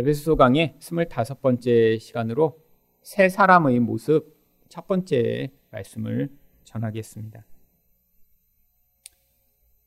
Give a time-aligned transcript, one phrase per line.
[0.00, 2.58] 에베소서 강의 25번째 시간으로
[3.02, 4.34] 새 사람의 모습
[4.70, 6.30] 첫 번째 말씀을
[6.64, 7.44] 전하겠습니다.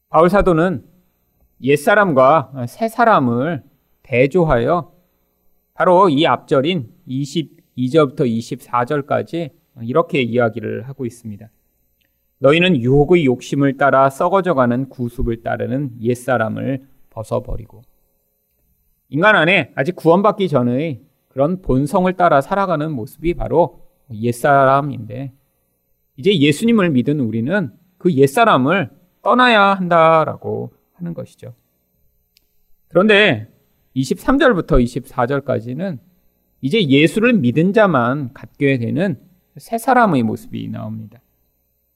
[0.09, 0.85] 바울 사도는
[1.63, 3.63] 옛사람과 새 사람을
[4.03, 4.93] 대조하여
[5.73, 9.49] 바로 이 앞절인 22절부터 24절까지
[9.81, 11.49] 이렇게 이야기를 하고 있습니다.
[12.37, 17.81] 너희는 유혹의 욕심을 따라 썩어져가는 구습을 따르는 옛사람을 벗어버리고
[19.13, 25.31] 인간 안에 아직 구원받기 전의 그런 본성을 따라 살아가는 모습이 바로 옛사람인데
[26.17, 28.89] 이제 예수님을 믿은 우리는 그 옛사람을
[29.21, 31.53] 떠나야 한다라고 하는 것이죠.
[32.87, 33.49] 그런데
[33.95, 35.99] 23절부터 24절까지는
[36.61, 39.19] 이제 예수를 믿은 자만 갖게 되는
[39.57, 41.21] 새 사람의 모습이 나옵니다.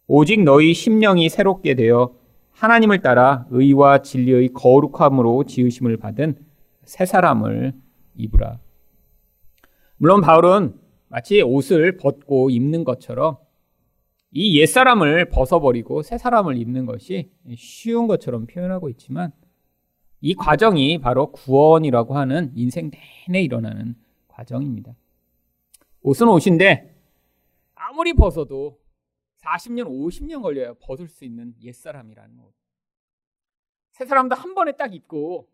[0.06, 2.14] 오직 너희 심령이 새롭게 되어
[2.52, 6.46] 하나님을 따라 의와 진리의 거룩함으로 지으심을 받은
[6.88, 7.74] 새 사람을
[8.16, 8.60] 입으라.
[9.98, 10.80] 물론 바울은
[11.10, 13.38] 마치 옷을 벗고 입는 것처럼
[14.32, 19.34] 이 옛사람을 벗어버리고 새 사람을 입는 것이 쉬운 것처럼 표현하고 있지만
[20.22, 22.90] 이 과정이 바로 구원이라고 하는 인생
[23.28, 23.96] 내내 일어나는
[24.30, 24.96] 과정입니다.
[26.02, 26.96] 옷은 옷인데
[27.76, 28.80] 아무리 벗어도
[29.42, 32.54] 40년, 50년 걸려야 벗을 수 있는 옛사람이라는 옷.
[33.92, 35.48] 새 사람도 한 번에 딱 입고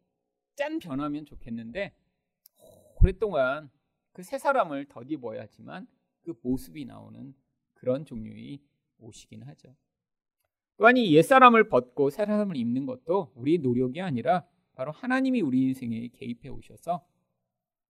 [0.55, 1.93] 짠 변하면 좋겠는데
[3.01, 3.69] 오랫동안
[4.11, 5.87] 그새 사람을 덧입어야지만
[6.21, 7.33] 그 모습이 나오는
[7.73, 8.59] 그런 종류의
[8.99, 9.75] 옷이긴 하죠.
[10.77, 16.09] 또한 이 옛사람을 벗고 새 사람을 입는 것도 우리 노력이 아니라 바로 하나님이 우리 인생에
[16.13, 17.05] 개입해 오셔서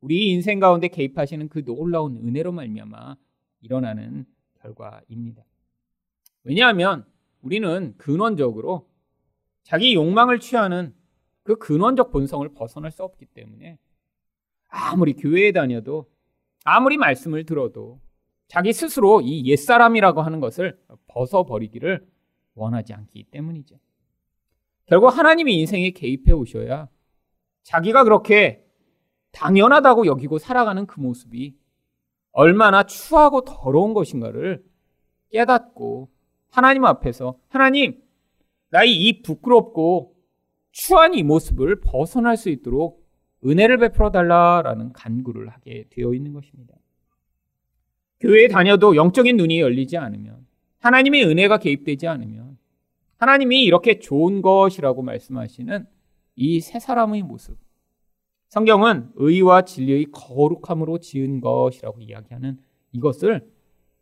[0.01, 3.15] 우리 인생 가운데 개입하시는 그 놀라운 은혜로 말미암아
[3.61, 4.25] 일어나는
[4.55, 5.45] 결과입니다.
[6.43, 7.05] 왜냐하면
[7.41, 8.89] 우리는 근원적으로
[9.63, 10.93] 자기 욕망을 취하는
[11.43, 13.77] 그 근원적 본성을 벗어날 수 없기 때문에
[14.69, 16.09] 아무리 교회에 다녀도
[16.63, 17.99] 아무리 말씀을 들어도
[18.47, 22.05] 자기 스스로 이 옛사람이라고 하는 것을 벗어버리기를
[22.55, 23.77] 원하지 않기 때문이죠.
[24.85, 26.89] 결국 하나님이 인생에 개입해 오셔야
[27.63, 28.65] 자기가 그렇게
[29.31, 31.57] 당연하다고 여기고 살아가는 그 모습이
[32.31, 34.63] 얼마나 추하고 더러운 것인가를
[35.29, 36.09] 깨닫고
[36.49, 38.01] 하나님 앞에서 하나님
[38.69, 40.12] 나의 이 부끄럽고
[40.73, 43.07] 추한 이 모습을 벗어날 수 있도록
[43.45, 46.73] 은혜를 베풀어 달라라는 간구를 하게 되어 있는 것입니다.
[48.19, 50.47] 교회에 다녀도 영적인 눈이 열리지 않으면
[50.79, 52.57] 하나님의 은혜가 개입되지 않으면
[53.17, 55.85] 하나님이 이렇게 좋은 것이라고 말씀하시는
[56.35, 57.57] 이 세 사람의 모습
[58.49, 62.59] 성경은 의와 진리의 거룩함으로 지은 것이라고 이야기하는
[62.93, 63.47] 이것을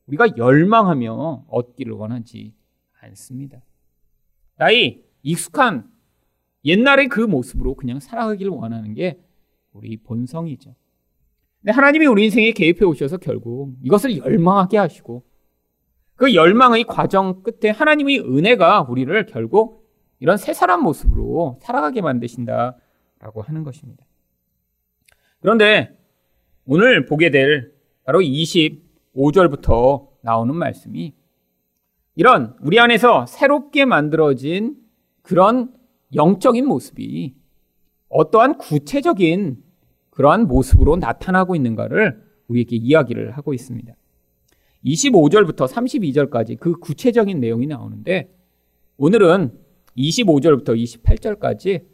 [0.08, 2.54] 우리가 열망하며 얻기를 원하지
[3.02, 3.62] 않습니다.
[4.56, 5.91] 나의 익숙한
[6.66, 9.20] 옛날의 그 모습으로 그냥 살아가기를 원하는 게
[9.74, 10.76] 우리 본성이죠.
[11.62, 15.24] 근데 하나님이 우리 인생에 개입해 오셔서 결국 이것을 열망하게 하시고
[16.16, 19.90] 그 열망의 과정 끝에 하나님의 은혜가 우리를 결국
[20.20, 24.06] 이런 새 사람 모습으로 살아가게 만드신다라고 하는 것입니다.
[25.40, 25.98] 그런데
[26.66, 27.74] 오늘 보게 될
[28.06, 31.16] 바로 25절부터 나오는 말씀이
[32.16, 34.76] 이런 우리 안에서 새롭게 만들어진
[35.24, 35.74] 그런
[36.14, 37.36] 영적인 모습이
[38.10, 39.64] 어떠한 구체적인
[40.10, 43.94] 그러한 모습으로 나타나고 있는가를 우리에게 이야기를 하고 있습니다.
[44.86, 48.36] 25절부터 32절까지 그 구체적인 내용이 나오는데
[48.98, 49.58] 오늘은
[49.98, 51.86] 25절부터 28절까지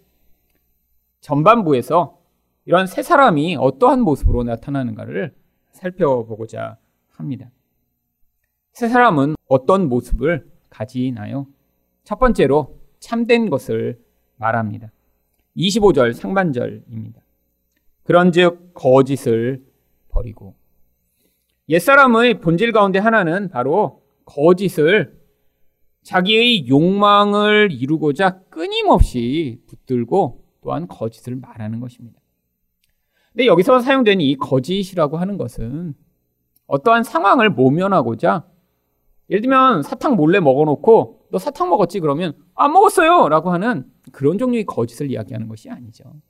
[1.22, 2.19] 전반부에서
[2.66, 5.33] 이런 세 사람이 어떠한 모습으로 나타나는가를
[5.72, 6.77] 살펴보고자
[7.11, 7.51] 합니다.
[8.73, 11.47] 세 사람은 어떤 모습을 가지나요?
[12.03, 14.00] 첫 번째로 참된 것을
[14.37, 14.91] 말합니다.
[15.55, 17.21] 25절 상반절입니다.
[18.03, 19.63] 그런즉 거짓을
[20.09, 20.55] 버리고
[21.69, 25.17] 옛사람의 본질 가운데 하나는 바로 거짓을
[26.03, 32.19] 자기의 욕망을 이루고자 끊임없이 붙들고 또한 거짓을 말하는 것입니다.
[33.33, 35.94] 근데 여기서 사용된 이 거짓이라고 하는 것은
[36.67, 38.45] 어떠한 상황을 모면하고자
[39.29, 44.65] 예를 들면 사탕 몰래 먹어놓고 너 사탕 먹었지 그러면 안 먹었어요 라고 하는 그런 종류의
[44.65, 46.21] 거짓을 이야기하는 것이 아니죠.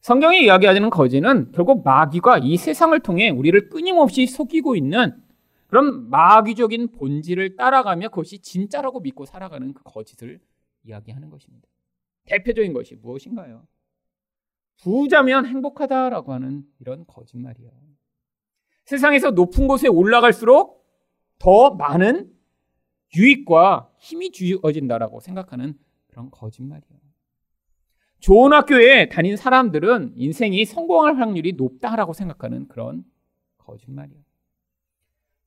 [0.00, 5.20] 성경이 이야기하는 거짓은 결국 마귀가 이 세상을 통해 우리를 끊임없이 속이고 있는
[5.66, 10.38] 그런 마귀적인 본질을 따라가며 그것이 진짜라고 믿고 살아가는 그 거짓을
[10.84, 11.66] 이야기하는 것입니다.
[12.26, 13.66] 대표적인 것이 무엇인가요?
[14.82, 17.70] 부자면 행복하다라고 하는 이런 거짓말이요.
[18.84, 20.86] 세상에서 높은 곳에 올라갈수록
[21.38, 22.32] 더 많은
[23.16, 25.76] 유익과 힘이 주어진다라고 생각하는
[26.16, 26.98] 그런 거짓말이에요.
[28.20, 33.04] 좋은 학교에 다닌 사람들은 인생이 성공할 확률이 높다라고 생각하는 그런
[33.58, 34.22] 거짓말이에요.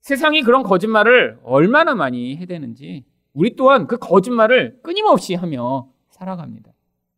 [0.02, 6.72] 세상이 그런 거짓말을 얼마나 많이 해대는지 우리 또한 그 거짓말을 끊임없이 하며 살아갑니다.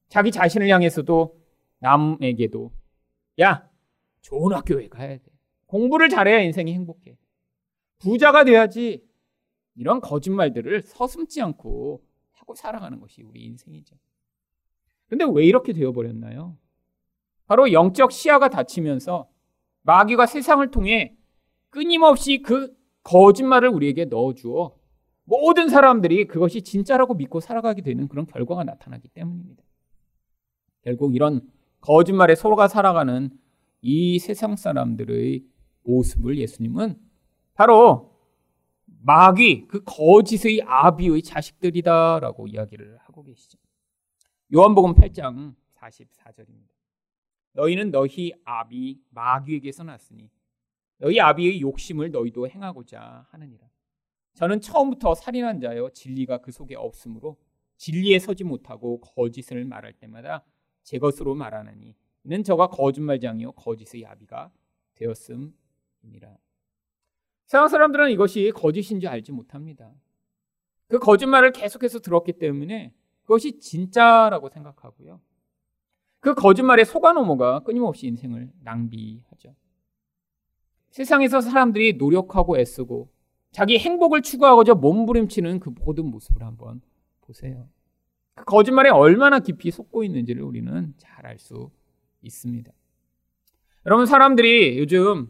[0.09, 1.39] 자기 자신을 향해서도
[1.81, 2.73] 남에게도
[3.43, 3.69] 야
[4.23, 5.25] 좋은 학교에 가야 돼.
[5.67, 7.19] 공부를 잘해야 인생이 행복해.
[7.99, 9.05] 부자가 돼야지.
[9.75, 12.03] 이런 거짓말들을 서슴지 않고
[12.43, 13.97] 하고 살아가는 것이 우리 인생이죠.
[15.07, 16.59] 근데 왜 이렇게 되어버렸나요?
[17.47, 19.29] 바로 영적 시야가 닫히면서
[19.83, 21.17] 마귀가 세상을 통해
[21.71, 22.75] 끊임없이 그
[23.05, 24.77] 거짓말을 우리에게 넣어주어
[25.25, 29.63] 모든 사람들이 그것이 진짜라고 믿고 살아가게 되는 그런 결과가 나타나기 때문입니다.
[30.83, 31.49] 결국 이런
[31.81, 33.31] 거짓말에 속아 살아가는
[33.83, 35.45] 이 세상 사람들의
[35.85, 36.97] 모습을 예수님은
[37.55, 38.12] 바로
[39.05, 43.59] 마귀, 그 거짓의 아비의 자식들이다라고 이야기를 하고 계시죠.
[44.55, 46.71] 요한복음 8장 44절입니다.
[47.55, 50.31] 너희는 너희 아비 마귀에게서 났으니
[50.99, 53.69] 너희 아비의 욕심을 너희도 행하고자 하느니라.
[54.35, 57.37] 저는 처음부터 살인한 자여 진리가 그 속에 없으므로
[57.77, 60.45] 진리에 서지 못하고 거짓을 말할 때마다
[60.85, 64.53] 제 것으로 말하느니 이는 저가 거짓말장이요 거짓의 아비가
[64.95, 66.37] 되었음이니라.
[67.53, 69.93] 세상 사람들은 이것이 거짓인지 알지 못합니다.
[70.89, 72.95] 그 거짓말을 계속해서 들었기 때문에
[73.25, 75.21] 그것이 진짜라고 생각하고요.
[76.21, 79.55] 그 거짓말에 속아 넘어가 끊임없이 인생을 낭비하죠.
[80.93, 83.11] 세상에서 사람들이 노력하고 애쓰고
[83.51, 86.81] 자기 행복을 추구하고자 몸부림치는 그 모든 모습을 한번
[87.21, 87.69] 보세요.
[88.35, 91.71] 그 거짓말에 얼마나 깊이 속고 있는지를 우리는 잘 알 수
[92.23, 92.73] 있습니다.
[93.85, 95.29] 여러분, 사람들이 요즘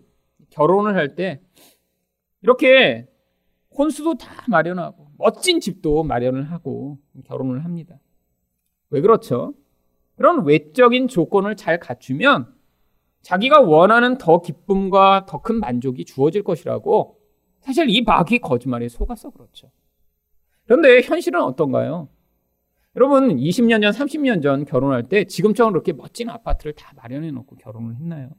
[0.51, 1.41] 결혼을 할 때
[2.43, 3.09] 이렇게
[3.77, 7.99] 혼수도 다 마련하고 멋진 집도 마련을 하고 결혼을 합니다.
[8.91, 9.55] 왜 그렇죠?
[10.17, 12.55] 그런 외적인 조건을 잘 갖추면
[13.23, 17.19] 자기가 원하는 더 기쁨과 더 큰 만족이 주어질 것이라고
[17.61, 19.71] 사실 이 마귀 거짓말에 속아서 그렇죠.
[20.65, 22.09] 그런데 현실은 어떤가요?
[22.97, 27.97] 여러분 20년 전, 30년 전 결혼할 때 지금처럼 그렇게 멋진 아파트를 다 마련해 놓고 결혼을
[27.97, 28.31] 했나요?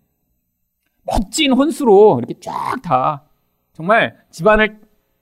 [1.03, 3.25] 멋진 혼수로 이렇게 쫙 다
[3.73, 4.79] 정말 집안을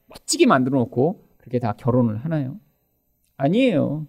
[0.07, 2.59] 멋지게 만들어 놓고 그렇게 다 결혼을 하나요?
[3.37, 4.05] 아니에요.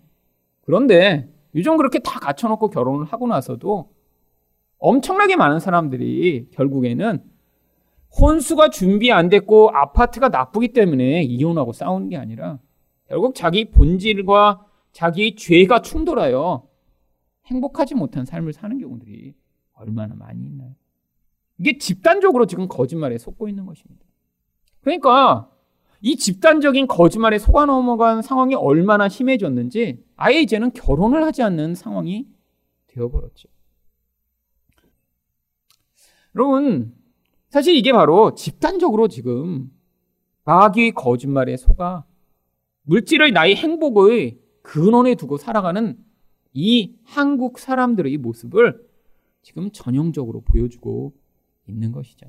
[0.62, 3.92] 그런데 요즘 그렇게 다 갖춰놓고 결혼을 하고 나서도
[4.78, 7.22] 엄청나게 많은 사람들이 결국에는
[8.20, 12.58] 혼수가 준비 안 됐고 아파트가 나쁘기 때문에 이혼하고 싸우는 게 아니라
[13.06, 16.66] 결국 자기 본질과 자기 죄가 충돌하여
[17.46, 19.34] 행복하지 못한 삶을 사는 경우들이
[19.74, 20.74] 얼마나 많이 있나요?
[21.58, 24.04] 이게 집단적으로 지금 거짓말에 속고 있는 것입니다.
[24.82, 25.48] 그러니까
[26.00, 32.26] 이 집단적인 거짓말에 속아 넘어간 상황이 얼마나 심해졌는지 아예 이제는 결혼을 하지 않는 상황이
[32.88, 33.48] 되어버렸죠.
[36.34, 36.94] 여러분,
[37.48, 39.70] 사실 이게 바로 집단적으로 지금
[40.44, 42.04] 마귀의 거짓말에 속아
[42.82, 45.96] 물질의 나의 행복의 근원에 두고 살아가는
[46.52, 48.84] 이 한국 사람들의 모습을
[49.42, 51.14] 지금 전형적으로 보여주고
[51.68, 52.26] 있는 것이죠.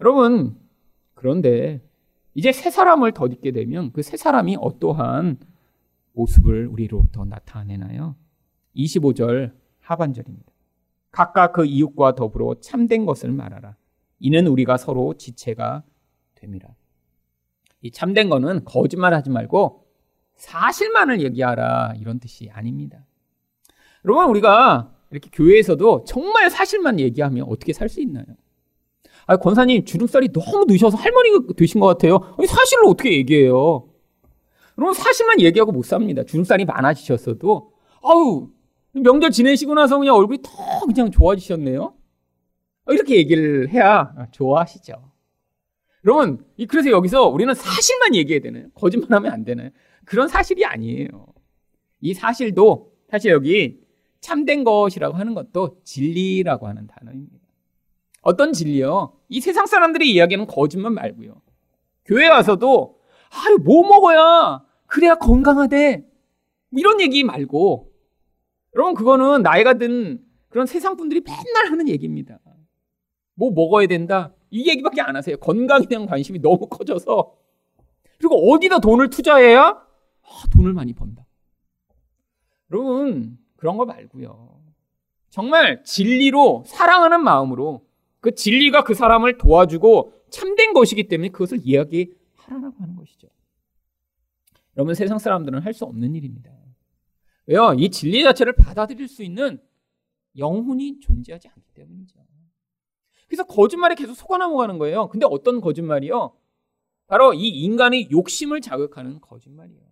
[0.00, 0.56] 여러분,
[1.22, 1.80] 그런데
[2.34, 5.38] 이제 새 사람을 덧입게 되면 그새 사람이 어떠한
[6.14, 8.16] 모습을 우리로부터 나타내나요?
[8.74, 10.52] 25절 하반절입니다.
[11.12, 13.76] 각각 그 이웃과 더불어 참된 것을 말하라.
[14.18, 15.84] 이는 우리가 서로 지체가
[16.34, 16.68] 됨이라.
[17.82, 19.86] 이 참된 거는 거짓말 하지 말고
[20.34, 21.94] 사실만을 얘기하라.
[21.98, 23.06] 이런 뜻이 아닙니다.
[24.04, 28.24] 여러분, 우리가 이렇게 교회에서도 정말 사실만 얘기하면 어떻게 살 수 있나요?
[29.26, 32.20] 아, 권사님, 주름살이 너무 늦어서 할머니가 되신 것 같아요.
[32.46, 33.88] 사실을 어떻게 얘기해요?
[34.78, 36.24] 여러분, 사실만 얘기하고 못 삽니다.
[36.24, 37.72] 주름살이 많아지셨어도.
[38.02, 38.48] 아우,
[38.92, 41.94] 명절 지내시고 나서 그냥 얼굴이 더 그냥 좋아지셨네요?
[42.88, 44.94] 이렇게 얘기를 해야 좋아하시죠.
[46.04, 48.68] 여러분, 그래서 여기서 우리는 사실만 얘기해야 되나요?
[48.74, 49.70] 거짓말 하면 안 되나요?
[50.04, 51.26] 그런 사실이 아니에요.
[52.00, 53.78] 이 사실도 사실 여기
[54.20, 57.38] 참된 것이라고 하는 것도 진리라고 하는 단어입니다.
[58.22, 59.12] 어떤 진리요?
[59.28, 61.40] 이 세상 사람들이 이야기하는 거짓말 말고요.
[62.04, 62.98] 교회 와서도
[63.30, 66.04] 아, 뭐 먹어야 그래야 건강하대.
[66.72, 67.92] 이런 얘기 말고
[68.74, 72.38] 여러분 그거는 나이가 든 그런 세상 분들이 맨날 하는 얘기입니다.
[73.34, 74.32] 뭐 먹어야 된다.
[74.50, 75.36] 이 얘기밖에 안 하세요.
[75.38, 77.34] 건강에 대한 관심이 너무 커져서
[78.18, 81.26] 그리고 어디다 돈을 투자해야 아, 돈을 많이 번다.
[82.70, 84.60] 여러분 그런 거 말고요.
[85.30, 87.84] 정말 진리로 사랑하는 마음으로
[88.22, 93.28] 그 진리가 그 사람을 도와주고 참된 것이기 때문에 그것을 이야기하라고 하는 것이죠.
[94.76, 96.50] 여러분 세상 사람들은 할 수 없는 일입니다.
[97.46, 97.74] 왜요?
[97.76, 99.60] 이 진리 자체를 받아들일 수 있는
[100.38, 102.24] 영혼이 존재하지 않기 때문이죠.
[103.26, 105.08] 그래서 거짓말에 계속 속아 넘어가는 거예요.
[105.08, 106.36] 근데 어떤 거짓말이요?
[107.08, 109.82] 바로 이 인간의 욕심을 자극하는 거짓말이에요.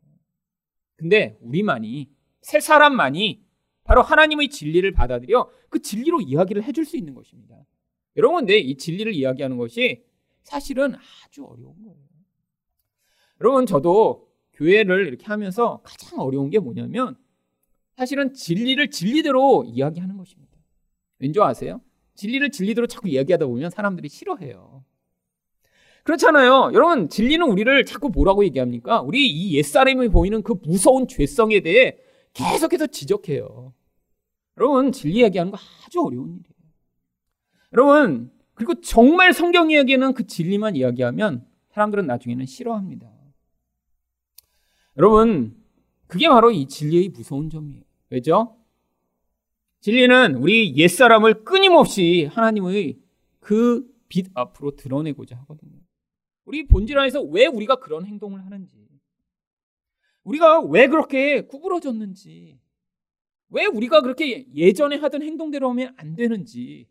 [0.97, 2.09] 근데 우리만이,
[2.43, 3.43] 새 사람만이
[3.83, 7.57] 바로 하나님의 진리를 받아들여 그 진리로 이야기를 해줄 수 있는 것입니다.
[8.17, 10.05] 여러분, 근데 이 진리를 이야기하는 것이
[10.43, 11.99] 사실은 아주 어려운 거예요.
[13.41, 17.17] 여러분, 저도 교회를 이렇게 하면서 가장 어려운 게 뭐냐면
[17.97, 20.57] 사실은 진리를 진리대로 이야기하는 것입니다.
[21.19, 21.81] 왠지 아세요?
[22.15, 24.85] 진리를 진리대로 자꾸 이야기하다 보면 사람들이 싫어해요.
[26.05, 26.73] 그렇잖아요.
[26.75, 29.03] 여러분, 진리는 우리를 자꾸 뭐라고 얘기합니까?
[29.03, 31.97] 우리 이 옛사람이 보이는 그 무서운 죄성에 대해
[32.33, 33.75] 계속해서 지적해요.
[34.57, 36.50] 여러분, 진리 이야기하는 거 아주 어려운 일이에요.
[37.73, 43.11] 여러분, 그리고 정말 성경 이야기는 그 진리만 이야기하면 사람들은 나중에는 싫어합니다.
[44.97, 45.57] 여러분,
[46.07, 47.83] 그게 바로 이 진리의 무서운 점이에요.
[48.11, 48.57] 왜죠?
[49.81, 52.99] 진리는 우리 옛사람을 끊임없이 하나님의
[53.41, 55.79] 그 빛 앞으로 드러내고자 하거든요.
[56.45, 58.77] 우리 본질 안에서 왜 우리가 그런 행동을 하는지,
[60.25, 62.61] 우리가 왜 그렇게 구부러졌는지,
[63.49, 66.89] 왜 우리가 그렇게 예전에 하던 행동대로 하면 안 되는지,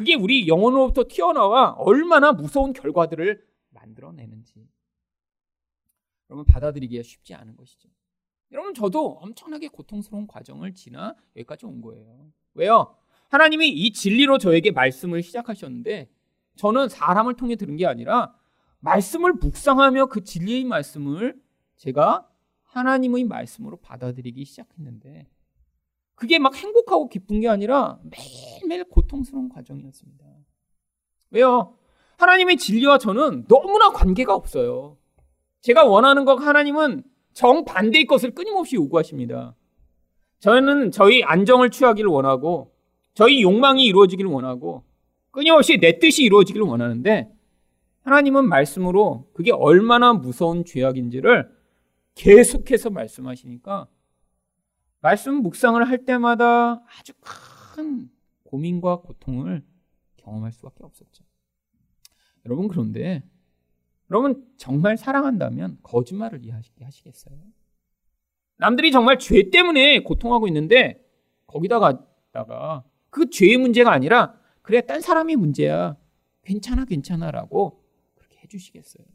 [0.00, 4.66] 그게 우리 영혼으로부터 튀어나와 얼마나 무서운 결과들을 만들어내는지,
[6.30, 7.90] 여러분 받아들이기가 쉽지 않은 것이죠.
[8.50, 12.32] 여러분 저도 엄청나게 고통스러운 과정을 지나 여기까지 온 거예요.
[12.54, 12.96] 왜요?
[13.28, 16.08] 하나님이 이 진리로 저에게 말씀을 시작하셨는데
[16.56, 18.34] 저는 사람을 통해 들은 게 아니라
[18.78, 21.38] 말씀을 묵상하며 그 진리의 말씀을
[21.76, 22.26] 제가
[22.62, 25.28] 하나님의 말씀으로 받아들이기 시작했는데
[26.20, 30.22] 그게 막 행복하고 기쁜 게 아니라 매일매일 고통스러운 과정이었습니다.
[31.30, 31.78] 왜요?
[32.18, 34.98] 하나님의 진리와 저는 너무나 관계가 없어요.
[35.62, 39.56] 제가 원하는 것 하나님은 정반대의 것을 끊임없이 요구하십니다.
[40.40, 42.74] 저는 저희 안정을 취하기를 원하고
[43.14, 44.84] 저희 욕망이 이루어지기를 원하고
[45.30, 47.32] 끊임없이 내 뜻이 이루어지기를 원하는데
[48.02, 51.50] 하나님은 말씀으로 그게 얼마나 무서운 죄악인지를
[52.14, 53.88] 계속해서 말씀하시니까
[55.00, 58.10] 말씀 묵상을 할 때마다 아주 큰
[58.44, 59.64] 고민과 고통을
[60.16, 61.24] 경험할 수밖에 없었죠.
[62.46, 63.22] 여러분 그런데
[64.10, 67.38] 여러분 정말 사랑한다면 거짓말을 이해하시겠어요?
[68.56, 71.02] 남들이 정말 죄 때문에 고통하고 있는데
[71.46, 75.96] 거기다가 그 죄의 문제가 아니라 그래 딴 사람이 문제야
[76.42, 77.82] 괜찮아 괜찮아라고
[78.14, 79.06] 그렇게 해주시겠어요.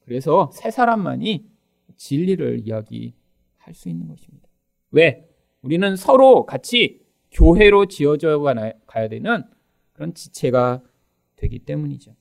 [0.00, 1.48] 그래서 새 사람만이
[1.96, 4.48] 진리를 이야기할 수 있는 것입니다.
[4.94, 5.28] 왜?
[5.62, 7.00] 우리는 서로 같이
[7.32, 8.38] 교회로 지어져
[8.86, 9.42] 가야 되는
[9.92, 10.82] 그런 지체가
[11.36, 12.14] 되기 때문이죠.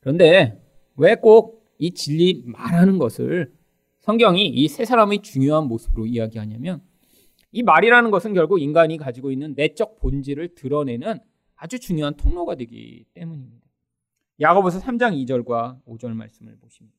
[0.00, 0.60] 그런데
[0.96, 3.52] 왜 꼭 이 진리 말하는 것을
[4.00, 6.82] 성경이 이 세 사람의 중요한 모습으로 이야기하냐면
[7.52, 11.20] 이 말이라는 것은 결국 인간이 가지고 있는 내적 본질을 드러내는
[11.54, 13.64] 아주 중요한 통로가 되기 때문입니다.
[14.40, 16.96] 야고보서 3장 2절과 5절 말씀을 보십니다.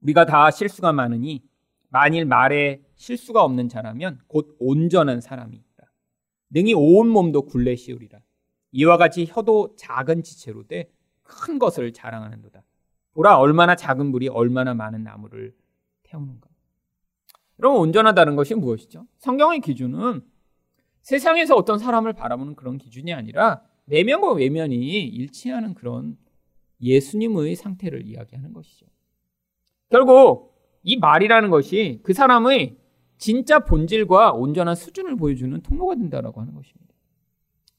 [0.00, 1.42] 우리가 다 실수가 많으니
[1.90, 5.92] 만일 말에 실수가 없는 자라면 곧 온전한 사람이다.
[6.50, 8.20] 능히 온 몸도 굴레 씌우리라.
[8.72, 10.90] 이와 같이 혀도 작은 지체로 돼
[11.22, 12.62] 큰 것을 자랑하는도다.
[13.14, 15.54] 보라 얼마나 작은 불이 얼마나 많은 나무를
[16.02, 16.48] 태우는가.
[17.58, 19.06] 여러분 온전하다는 것이 무엇이죠?
[19.18, 20.22] 성경의 기준은
[21.02, 26.16] 세상에서 어떤 사람을 바라보는 그런 기준이 아니라 내면과 외면이 일치하는 그런
[26.80, 28.86] 예수님의 상태를 이야기하는 것이죠.
[29.90, 32.76] 결국 이 말이라는 것이 그 사람의
[33.22, 36.92] 진짜 본질과 온전한 수준을 보여주는 통로가 된다라고 하는 것입니다.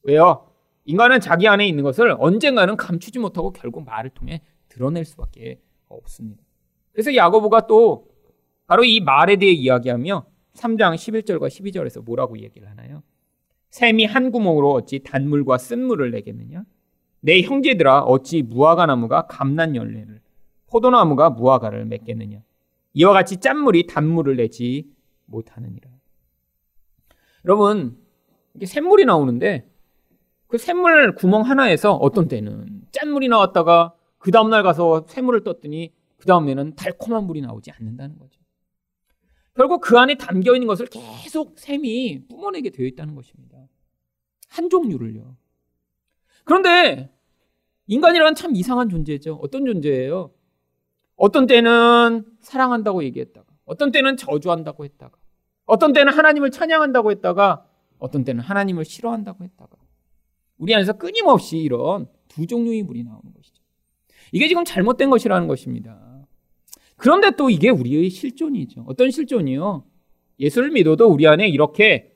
[0.04, 0.48] 왜요?
[0.86, 5.60] 인간은 자기 안에 있는 것을 언젠가는 감추지 못하고 결국 말을 통해 드러낼 수밖에
[5.90, 6.42] 없습니다.
[6.92, 8.08] 그래서 야고보가 또
[8.66, 10.24] 바로 이 말에 대해 이야기하며
[10.54, 13.02] 3장 11절과 12절에서 뭐라고 얘기를 하나요?
[13.68, 16.64] 샘이 한 구멍으로 어찌 단물과 쓴물을 내겠느냐?
[17.20, 20.22] 내 형제들아 어찌 무화과 나무가 감난 열매를
[20.68, 22.40] 포도나무가 무화과를 맺겠느냐?
[22.94, 24.93] 이와 같이 짠물이 단물을 내지
[25.26, 25.90] 못하느니라.
[27.44, 27.98] 여러분,
[28.54, 29.70] 이게 샘물이 나오는데
[30.46, 36.76] 그 샘물 구멍 하나에서 어떤 때는 짠물이 나왔다가 그 다음날 가서 샘물을 떴더니 그 다음에는
[36.76, 38.40] 달콤한 물이 나오지 않는다는 거죠.
[39.54, 43.58] 결국 그 안에 담겨 있는 것을 계속 샘이 뿜어내게 되어 있다는 것입니다.
[44.48, 45.36] 한 종류를요.
[46.44, 47.12] 그런데
[47.86, 49.38] 인간이란 참 이상한 존재죠.
[49.42, 50.32] 어떤 존재예요?
[51.16, 55.16] 어떤 때는 사랑한다고 얘기했다가, 어떤 때는 저주한다고 했다가,
[55.66, 57.66] 어떤 때는 하나님을 찬양한다고 했다가,
[57.98, 59.76] 어떤 때는 하나님을 싫어한다고 했다가,
[60.58, 63.62] 우리 안에서 끊임없이 이런 두 종류의 물이 나오는 것이죠.
[64.32, 66.26] 이게 지금 잘못된 것이라는 것입니다.
[66.96, 68.84] 그런데 또 이게 우리의 실존이죠.
[68.86, 69.84] 어떤 실존이요?
[70.38, 72.12] 예수를 믿어도 우리 안에 이렇게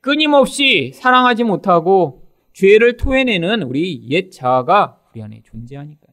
[0.00, 6.07] 끊임없이 사랑하지 못하고 죄를 토해내는 우리 옛 자아가 우리 안에 존재하니까요.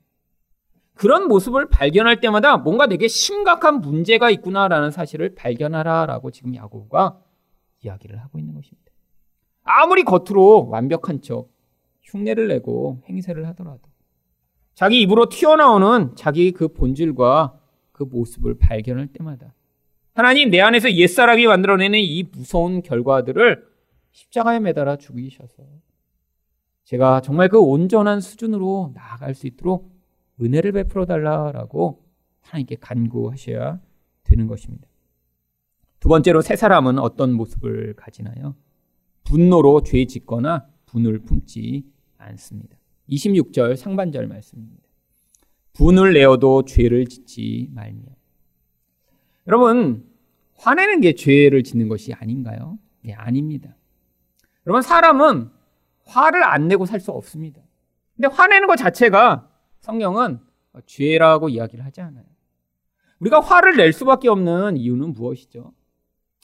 [0.96, 7.20] 그런 모습을 발견할 때마다 뭔가 되게 심각한 문제가 있구나라는 사실을 발견하라라고 지금 야고보가
[7.82, 8.92] 이야기를 하고 있는 것입니다.
[9.64, 11.50] 아무리 겉으로 완벽한 척
[12.04, 13.82] 흉내를 내고 행세를 하더라도
[14.74, 17.60] 자기 입으로 튀어나오는 자기 그 본질과
[17.92, 19.54] 그 모습을 발견할 때마다
[20.14, 23.66] 하나님 내 안에서 옛사람이 만들어내는 이 무서운 결과들을
[24.12, 25.64] 십자가에 매달아 죽이셔서
[26.86, 29.95] 제가 정말 그 온전한 수준으로 나아갈 수 있도록
[30.42, 32.04] 은혜를 베풀어 달라라고
[32.42, 33.80] 하나님께 간구하셔야
[34.24, 34.88] 되는 것입니다.
[36.00, 38.56] 두 번째로 새 사람은 어떤 모습을 가지나요?
[39.24, 41.86] 분노로 죄 짓거나 분을 품지
[42.18, 42.78] 않습니다.
[43.10, 44.84] 26절 상반절 말씀입니다.
[45.74, 48.04] 분을 내어도 죄를 짓지 말며.
[49.48, 50.08] 여러분,
[50.56, 52.80] 화내는 게 죄를 짓는 것이 아닌가요?
[53.02, 53.76] 네, 아닙니다.
[54.66, 55.50] 여러분, 사람은
[56.06, 57.62] 화를 안 내고 살 수 없습니다.
[58.16, 59.50] 근데 화내는 것 자체가
[59.86, 60.40] 성경은
[60.88, 62.26] 죄라고 이야기를 하지 않아요.
[63.20, 65.74] 우리가 화를 낼 수밖에 없는 이유는 무엇이죠?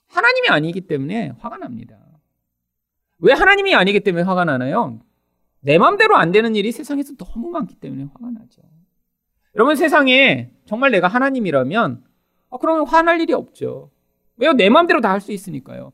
[0.07, 1.97] 하나님이 아니기 때문에 화가 납니다.
[3.17, 4.99] 왜 하나님이 아니기 때문에 화가 나나요?
[5.59, 8.61] 내 맘대로 안 되는 일이 세상에서 너무 많기 때문에 화가 나죠.
[9.55, 12.03] 여러분 세상에 정말 내가 하나님이라면
[12.51, 13.89] 아, 그러면 화날 일이 없죠.
[14.37, 14.53] 왜요?
[14.53, 15.91] 내 맘대로 다 할 수 있으니까요.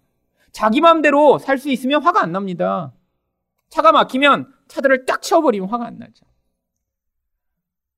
[0.51, 2.93] 자기 맘대로 살 수 있으면 화가 안 납니다.
[3.69, 6.25] 차가 막히면 차들을 딱 치워버리면 화가 안 나죠.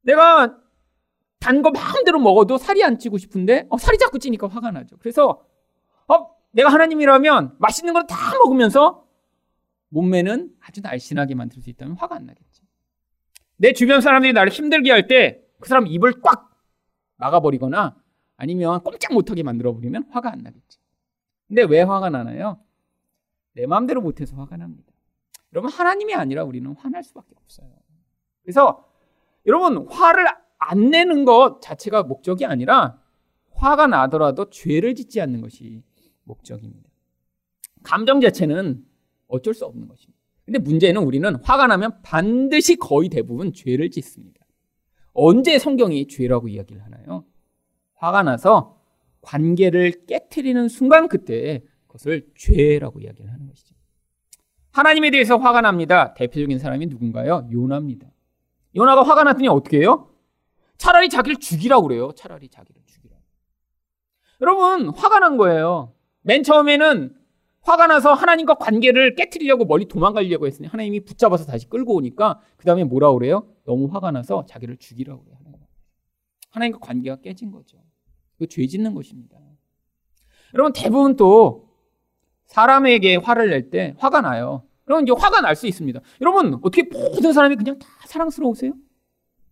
[0.09, 0.57] 내가
[1.39, 4.97] 단 거 마음대로 먹어도 살이 안 찌고 싶은데 어, 살이 자꾸 찌니까 화가 나죠.
[4.97, 5.45] 그래서
[6.07, 9.05] 어, 내가 하나님이라면 맛있는 걸 다 먹으면서
[9.89, 12.63] 몸매는 아주 날씬하게 만들 수 있다면 화가 안 나겠죠.
[13.57, 16.49] 내 주변 사람들이 나를 힘들게 할 때 그 사람 입을 꽉
[17.17, 17.95] 막아버리거나
[18.37, 20.79] 아니면 꼼짝 못하게 만들어버리면 화가 안 나겠죠.
[21.47, 22.59] 근데 왜 화가 나나요?
[23.53, 24.91] 내 마음대로 못해서 화가 납니다.
[25.53, 27.67] 여러분, 하나님이 아니라 우리는 화날 수밖에 없어요.
[28.43, 28.88] 그래서
[29.45, 30.25] 여러분, 화를
[30.57, 33.01] 안 내는 것 자체가 목적이 아니라
[33.51, 35.83] 화가 나더라도 죄를 짓지 않는 것이
[36.23, 36.89] 목적입니다.
[37.83, 38.83] 감정 자체는
[39.27, 40.19] 어쩔 수 없는 것입니다.
[40.45, 44.45] 근데 문제는 우리는 화가 나면 반드시 거의 대부분 죄를 짓습니다.
[45.13, 47.25] 언제 성경이 죄라고 이야기를 하나요?
[47.95, 48.81] 화가 나서
[49.21, 53.75] 관계를 깨뜨리는 순간 그때 그것을 죄라고 이야기를 하는 것이죠.
[54.71, 56.13] 하나님에 대해서 화가 납니다.
[56.13, 57.47] 대표적인 사람이 누군가요?
[57.51, 58.07] 요나입니다.
[58.79, 60.09] 요나가 화가 났더니 어떻게 해요?
[60.77, 62.11] 차라리 자기를 죽이라고 그래요.
[62.15, 63.21] 차라리 자기를 죽이라고.
[64.41, 65.93] 여러분, 화가 난 거예요.
[66.21, 67.15] 맨 처음에는
[67.61, 72.85] 화가 나서 하나님과 관계를 깨뜨리려고 멀리 도망가려고 했으니 하나님이 붙잡아서 다시 끌고 오니까 그 다음에
[72.85, 73.47] 뭐라 그래요?
[73.65, 75.37] 너무 화가 나서 자기를 죽이라고 그래요.
[76.51, 77.77] 하나님과 관계가 깨진 거죠.
[78.39, 79.37] 그 죄 짓는 것입니다.
[80.53, 81.67] 여러분 대부분 또
[82.45, 84.63] 사람에게 화를 낼 때 화가 나요.
[84.89, 85.99] 그럼 이제 화가 날 수 있습니다.
[86.19, 88.73] 여러분 어떻게 모든 사람이 그냥 다 사랑스러우세요?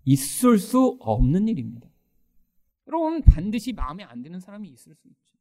[0.03, 1.87] 있을 수 없는 일입니다.
[2.87, 5.37] 여러분 반드시 마음에 안 드는 사람이 있을 수 있죠.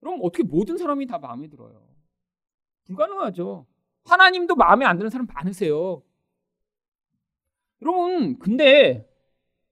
[0.00, 1.88] 그럼 어떻게 모든 사람이 다 마음에 들어요?
[2.84, 3.66] 불가능하죠.
[4.04, 6.02] 하나님도 마음에 안 드는 사람 많으세요.
[7.80, 9.08] 여러분, 근데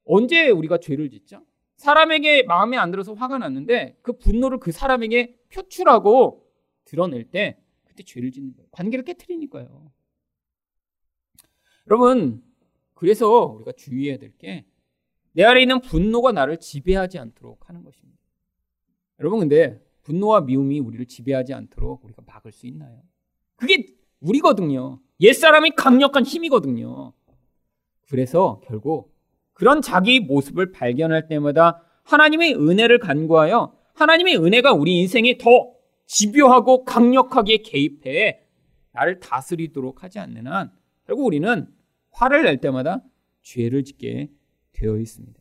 [0.04, 1.44] 언제 우리가 죄를 짓죠?
[1.76, 6.48] 사람에게 마음에 안 들어서 화가 났는데 그 분노를 그 사람에게 표출하고
[6.84, 7.60] 드러낼 때
[8.00, 8.68] 그때 죄를 짓는 거예요.
[8.70, 9.92] 관계를 깨뜨리니까요.
[11.86, 12.42] 여러분,
[12.94, 14.64] 그래서 우리가 주의해야 될 게
[15.32, 18.18] 내 안에 있는 분노가 나를 지배하지 않도록 하는 것입니다.
[19.20, 23.00] 여러분, 근데 분노와 미움이 우리를 지배하지 않도록 우리가 막을 수 있나요?
[23.54, 25.00] 그게 우리거든요.
[25.20, 27.12] 옛사람이 강력한 힘이거든요.
[28.08, 29.14] 그래서 결국
[29.52, 35.79] 그런 자기 모습을 발견할 때마다 하나님의 은혜를 간구하여 하나님의 은혜가 우리 인생에 더
[36.10, 38.40] 집요하고 강력하게 개입해
[38.90, 40.72] 나를 다스리도록 하지 않는 한
[41.06, 41.68] 결국 우리는
[42.10, 43.04] 화를 낼 때마다
[43.42, 44.28] 죄를 짓게
[44.72, 45.40] 되어 있습니다.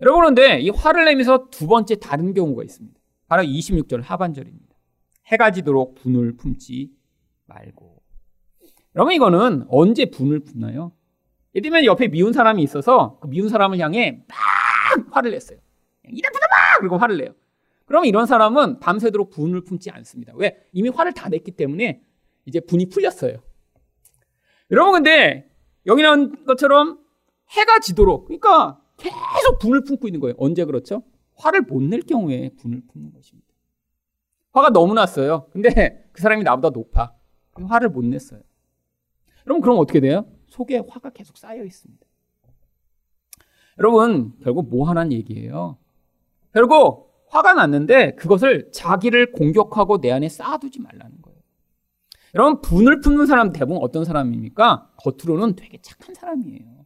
[0.00, 2.98] 여러분 그런데 이 화를 내면서 두 번째 다른 경우가 있습니다.
[3.28, 4.74] 바로 26절 하반절입니다.
[5.26, 6.90] 해가 지도록 분을 품지
[7.46, 8.02] 말고.
[8.96, 10.90] 여러분 이거는 언제 분을 품나요?
[11.54, 15.58] 예를 들면 옆에 미운 사람이 있어서 그 미운 사람을 향해 막 화를 냈어요.
[16.08, 16.78] 이래 분어봐!
[16.80, 17.32] 그리고 화를 내요.
[17.86, 20.32] 그러면 이런 사람은 밤새도록 분을 품지 않습니다.
[20.36, 20.66] 왜?
[20.72, 22.02] 이미 화를 다 냈기 때문에
[22.46, 23.42] 이제 분이 풀렸어요.
[24.70, 25.50] 여러분 근데
[25.86, 26.98] 여기 나온 것처럼
[27.50, 30.34] 해가 지도록 그러니까 계속 분을 품고 있는 거예요.
[30.38, 31.02] 언제 그렇죠?
[31.36, 33.48] 화를 못 낼 경우에 분을 품는 것입니다.
[34.52, 35.46] 화가 너무 났어요.
[35.52, 37.14] 근데 그 사람이 나보다 높아.
[37.54, 38.40] 화를 못 냈어요.
[39.46, 40.26] 여러분 그럼 어떻게 돼요?
[40.48, 42.06] 속에 화가 계속 쌓여 있습니다.
[43.78, 45.78] 여러분 결국 뭐 하는 얘기예요?
[46.52, 51.40] 결국 화가 났는데 그것을 자기를 공격하고 내 안에 쌓아두지 말라는 거예요.
[52.34, 54.92] 여러분, 분을 품는 사람 대부분 어떤 사람입니까?
[54.98, 56.84] 겉으로는 되게 착한 사람이에요.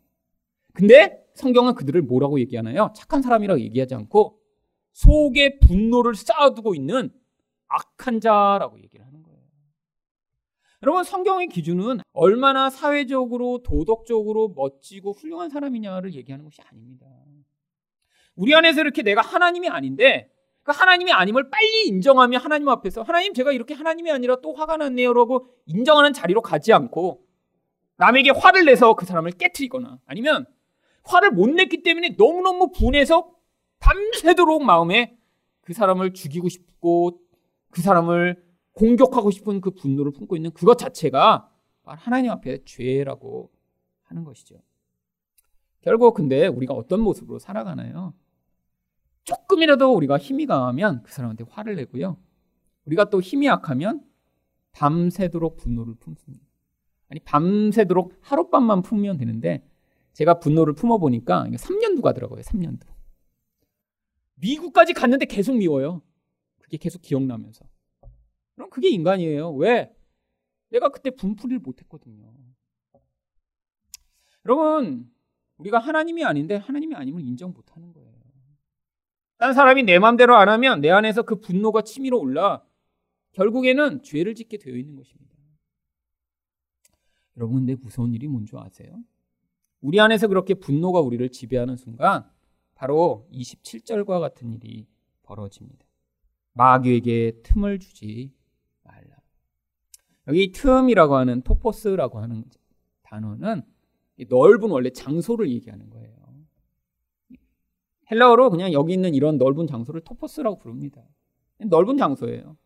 [0.73, 2.93] 근데 성경은 그들을 뭐라고 얘기하나요?
[2.95, 4.39] 착한 사람이라고 얘기하지 않고
[4.93, 7.11] 속에 분노를 쌓아두고 있는
[7.67, 9.41] 악한 자라고 얘기를 하는 거예요.
[10.85, 17.07] 여러분, 성경의 기준은 얼마나 사회적으로, 도덕적으로 멋지고 훌륭한 사람이냐를 얘기하는 것이 아닙니다.
[18.37, 20.31] 우리 안에서 이렇게 내가 하나님이 아닌데
[20.67, 25.47] 그 하나님이 아님을 빨리 인정하며 하나님 앞에서 하나님 제가 이렇게 하나님이 아니라 또 화가 났네요라고
[25.67, 27.25] 인정하는 자리로 가지 않고
[27.99, 30.45] 남에게 화를 내서 그 사람을 깨뜨리거나 아니면
[31.05, 33.31] 화를 못 냈기 때문에 너무너무 분해서
[33.79, 35.17] 밤새도록 마음에
[35.61, 37.21] 그 사람을 죽이고 싶고
[37.71, 41.49] 그 사람을 공격하고 싶은 그 분노를 품고 있는 그것 자체가
[41.85, 43.53] 하나님 앞에 죄라고
[44.03, 44.57] 하는 것이죠.
[45.83, 48.15] 결국 근데 우리가 어떤 모습으로 살아가나요?
[49.27, 52.17] 조금이라도 우리가 힘이 강하면 그 사람한테 화를 내고요.
[52.87, 54.03] 우리가 또 힘이 약하면
[54.73, 56.47] 밤새도록 분노를 품습니다.
[57.09, 59.69] 아니, 밤새도록 하룻밤만 품으면 되는데
[60.12, 62.41] 제가 분노를 품어 보니까 3년도 가더라고요.
[62.41, 62.87] 3년도.
[64.37, 66.03] 미국까지 갔는데 계속 미워요.
[66.59, 67.65] 그게 계속 기억나면서.
[68.55, 69.53] 그럼 그게 인간이에요.
[69.55, 69.93] 왜?
[70.71, 72.33] 내가 그때 분풀이를 못했거든요.
[74.45, 75.11] 여러분,
[75.57, 78.06] 우리가 하나님이 아닌데 하나님이 아님을 인정 못하는 거예요.
[79.38, 82.62] 딴 사람이 내 마음대로 안 하면 내 안에서 그 분노가 치밀어 올라
[83.33, 85.35] 결국에는 죄를 짓게 되어 있는 것입니다.
[87.37, 88.96] 여러분, 근데 무서운 일이 뭔지 아세요?
[89.81, 92.25] 우리 안에서 그렇게 분노가 우리를 지배하는 순간
[92.75, 94.87] 바로 27절과 같은 일이
[95.22, 95.85] 벌어집니다.
[96.55, 98.33] 마귀에게 틈을 주지
[98.83, 99.16] 말라.
[100.29, 102.44] 여기 틈이라고 하는 토포스라고 하는
[103.03, 103.62] 단어는
[104.29, 106.16] 넓은 원래 장소를 얘기하는 거예요.
[108.11, 111.03] 헬라어로 그냥 여기 있는 이런 넓은 장소를 토포스라고 부릅니다.
[111.59, 112.57] 넓은 장소예요.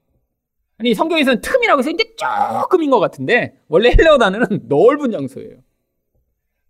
[0.79, 5.59] 아니 성경에서는 틈이라고 해서 이제 조금인 것 같은데 원래 헬라어 단어는 넓은 장소예요.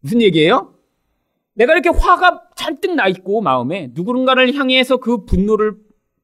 [0.01, 0.75] 무슨 얘기예요?
[1.55, 5.77] 내가 이렇게 화가 잔뜩 나 있고 마음에 누군가를 향해서 그 분노를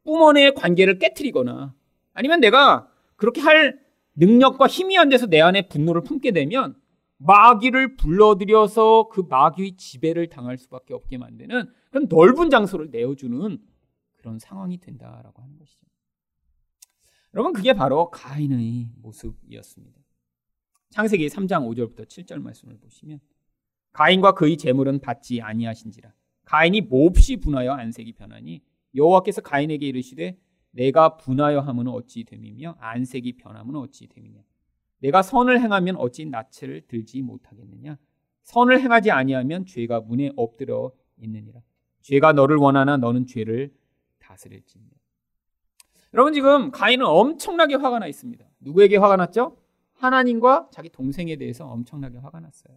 [0.05, 1.75] 뿜어내 관계를 깨뜨리거나
[2.15, 3.79] 아니면 내가 그렇게 할
[4.15, 6.75] 능력과 힘이 안 돼서 내 안에 분노를 품게 되면
[7.19, 13.59] 마귀를 불러들여서 그 마귀의 지배를 당할 수밖에 없게 만드는 그런 넓은 장소를 내어주는
[14.17, 15.87] 그런 상황이 된다라고 하는 것이죠.
[17.33, 19.99] 여러분 그게 바로 가인의 모습이었습니다.
[20.91, 23.19] 창세기 3장 5절부터 7절 말씀을 보시면
[23.93, 26.13] 가인과 그의 재물은 받지 아니하신지라
[26.45, 28.61] 가인이 몹시 분하여 안색이 변하니
[28.95, 30.39] 여호와께서 가인에게 이르시되
[30.73, 34.43] 내가 분하여 함은 어찌 됨이며 안색이 변함은 어찌 됨이냐
[34.99, 37.97] 내가 선을 행하면 어찌 낯을 들지 못하겠느냐
[38.43, 41.63] 선을 행하지 아니하면 죄가 문에 엎드려 있느니라
[42.07, 43.75] 죄가 너를 원하나 너는 죄를
[44.21, 44.91] 다스릴지니라
[46.15, 49.57] 여러분 지금 가인은 엄청나게 화가 나 있습니다 누구에게 화가 났죠?
[49.95, 52.77] 하나님과 자기 동생에 대해서 엄청나게 화가 났어요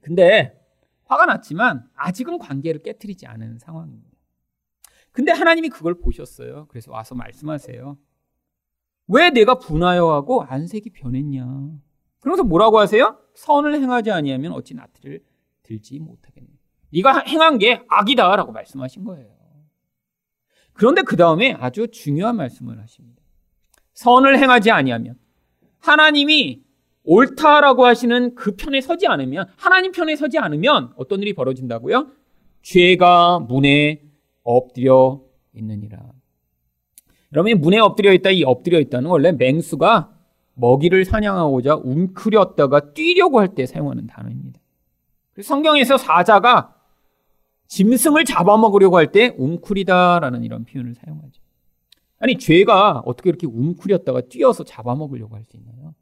[0.00, 0.60] 근데
[1.06, 4.16] 화가 났지만 아직은 관계를 깨뜨리지 않은 상황입니다
[5.10, 7.98] 근데 하나님이 그걸 보셨어요 그래서 와서 말씀하세요
[9.08, 11.44] 왜 내가 분하여 하고 안색이 변했냐?
[12.20, 13.18] 그러면서 뭐라고 하세요?
[13.34, 15.22] 선을 행하지 아니하면 어찌 나트를
[15.62, 16.63] 들지 못하겠냐?
[16.94, 19.28] 네가 행한 게 악이다라고 말씀하신 거예요.
[20.72, 23.22] 그런데 그 다음에 아주 중요한 말씀을 하십니다.
[23.94, 25.16] 선을 행하지 아니하면
[25.80, 26.62] 하나님이
[27.04, 32.08] 옳다라고 하시는 그 편에 서지 않으면 하나님 편에 서지 않으면 어떤 일이 벌어진다고요?
[32.62, 34.02] 죄가 문에
[34.42, 35.20] 엎드려
[35.52, 35.98] 있느니라.
[37.32, 40.12] 여러분이 문에 엎드려 있다, 이 엎드려 있다는 원래 맹수가
[40.54, 44.60] 먹이를 사냥하고자 웅크렸다가 뛰려고 할 때 사용하는 단어입니다.
[45.42, 46.73] 성경에서 사자가
[47.66, 51.42] 짐승을 잡아먹으려고 할때 웅크리다라는 이런 표현을 사용하죠.
[52.18, 55.94] 아니, 죄가 어떻게 이렇게 웅크렸다가 뛰어서 잡아먹으려고 할 수 있나요?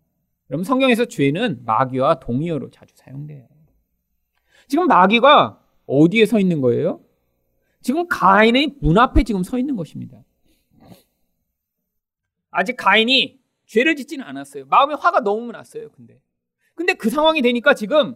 [0.51, 3.49] 여러분, 성경에서 죄는 마귀와 동의어로 자주 사용돼요.
[4.69, 7.01] 지금 마귀가 어디에 서 있는 거예요?
[7.81, 10.23] 지금 가인의 문 앞에 지금 서 있는 것입니다.
[12.51, 14.67] 아직 가인이 죄를 짓지는 않았어요.
[14.67, 15.89] 마음에 화가 너무 났어요.
[15.91, 16.21] 근데
[16.75, 18.15] 근데 그 상황이 되니까 지금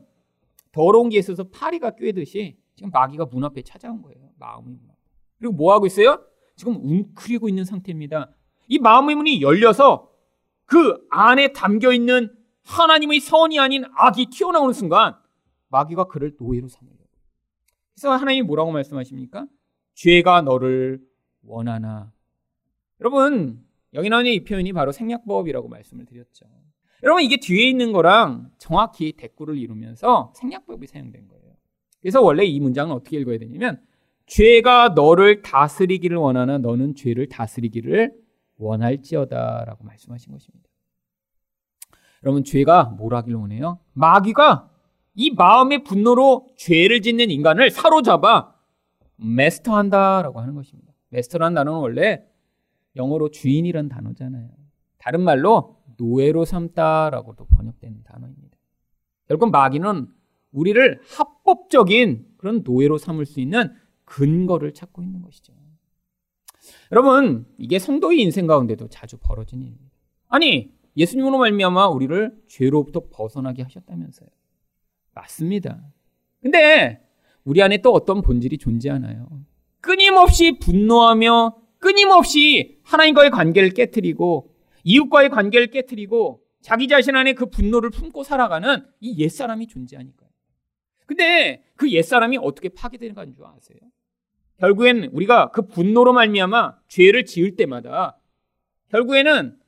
[0.72, 4.30] 더러운 게 있어서 파리가 꿰듯이 지금 마귀가 문 앞에 찾아온 거예요.
[4.38, 5.00] 마음의 문 앞에.
[5.38, 6.22] 그리고 뭐 하고 있어요?
[6.54, 8.30] 지금 웅크리고 있는 상태입니다.
[8.68, 10.10] 이 마음의 문이 열려서
[10.64, 12.34] 그 안에 담겨 있는
[12.64, 15.14] 하나님의 선이 아닌 악이 튀어나오는 순간
[15.68, 16.96] 마귀가 그를 노예로 삼아요.
[17.94, 19.46] 그래서 하나님이 뭐라고 말씀하십니까?
[19.94, 21.00] 죄가 너를
[21.44, 22.12] 원하나.
[23.00, 26.46] 여러분, 여기 나오는 이 표현이 바로 생략법이라고 말씀을 드렸죠.
[27.02, 31.45] 여러분 이게 뒤에 있는 거랑 정확히 대꾸를 이루면서 생략법이 사용된 거예요.
[32.06, 33.80] 그래서 원래 이 문장은 어떻게 읽어야 되냐면
[34.26, 38.14] 죄가 너를 다스리기를 원하나 너는 죄를 다스리기를
[38.58, 40.70] 원할지어다라고 말씀하신 것입니다.
[42.22, 43.80] 여러분 죄가 뭘 하길 원해요?
[43.94, 44.70] 마귀가
[45.16, 48.54] 이 마음의 분노로 죄를 짓는 인간을 사로잡아
[49.16, 50.92] 메스터한다라고 하는 것입니다.
[51.08, 52.22] 메스터라는 단어는 원래
[52.94, 54.48] 영어로 주인이란 단어잖아요.
[54.98, 58.56] 다른 말로 노예로 삼다라고도 번역되는 단어입니다.
[59.26, 60.14] 결국 마귀는
[60.52, 63.72] 우리를 합법적인 그런 노예로 삼을 수 있는
[64.04, 65.52] 근거를 찾고 있는 것이죠.
[66.92, 69.96] 여러분, 이게 성도의 인생 가운데도 자주 벌어지는 일입니다.
[70.28, 74.28] 아니, 예수님으로 말미암아 우리를 죄로부터 벗어나게 하셨다면서요.
[75.14, 75.82] 맞습니다.
[76.42, 77.00] 근데
[77.44, 79.28] 우리 안에 또 어떤 본질이 존재하나요?
[79.80, 84.54] 끊임없이 분노하며 끊임없이 하나님과의 관계를 깨뜨리고
[84.84, 90.25] 이웃과의 관계를 깨뜨리고 자기 자신 안에 그 분노를 품고 살아가는 이 옛사람이 존재하니까요.
[91.06, 93.78] 근데 그 옛사람이 어떻게 파괴되는 줄 아세요?
[94.58, 98.18] 결국엔 우리가 그 분노로 말미암아 죄를 지을 때마다
[98.88, 99.58] 결국에는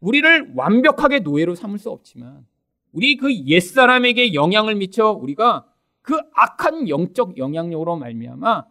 [0.00, 2.46] 우리를 완벽하게 노예로 삼을 수 없지만
[2.92, 5.66] 우리 그 옛사람에게 영향을 미쳐 우리가
[6.02, 8.66] 그 악한 영적 영향력으로 말미암아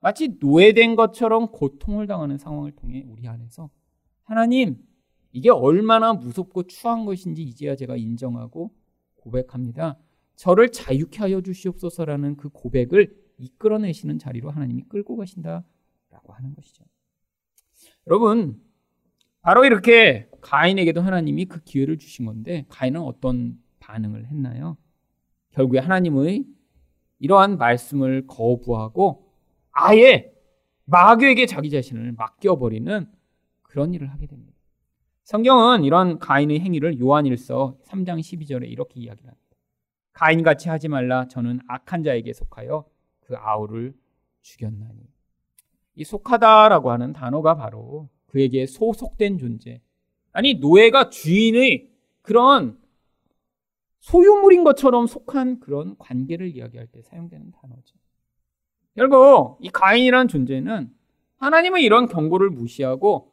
[0.00, 3.70] 마치 노예된 것처럼 고통을 당하는 상황을 통해 우리 안에서
[4.22, 4.78] 하나님
[5.32, 8.72] 이게 얼마나 무섭고 추한 것인지 이제야 제가 인정하고
[9.16, 9.98] 고백합니다.
[10.38, 16.84] 저를 자유케 하여 주시옵소서라는 그 고백을 이끌어내시는 자리로 하나님이 끌고 가신다라고 하는 것이죠.
[18.06, 18.62] 여러분,
[19.40, 24.76] 바로 이렇게 가인에게도 하나님이 그 기회를 주신 건데 가인은 어떤 반응을 했나요?
[25.50, 26.46] 결국에 하나님의
[27.18, 29.32] 이러한 말씀을 거부하고
[29.72, 30.32] 아예
[30.84, 33.10] 마귀에게 자기 자신을 맡겨버리는
[33.62, 34.56] 그런 일을 하게 됩니다.
[35.24, 39.47] 성경은 이런 가인의 행위를 요한일서 3장 12절에 이렇게 이야기합니다.
[40.18, 42.84] 가인같이 하지 말라 저는 악한 자에게 속하여
[43.20, 43.94] 그 아우를
[44.42, 44.98] 죽였나니.
[45.94, 49.80] 이 속하다라고 하는 단어가 바로 그에게 소속된 존재.
[50.32, 52.78] 아니, 노예가 주인의 그런
[54.00, 57.94] 소유물인 것처럼 속한 그런 관계를 이야기할 때 사용되는 단어죠.
[58.96, 60.90] 결국 이 가인이라는 존재는
[61.36, 63.32] 하나님의 이런 경고를 무시하고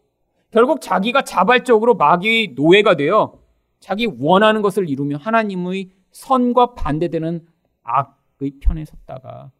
[0.51, 3.41] 결국 자기가 자발적으로 마귀의 노예가 되어
[3.79, 7.45] 자기 원하는 것을 이루며 하나님의 선과 반대되는
[7.83, 9.51] 악의 편에 섰다가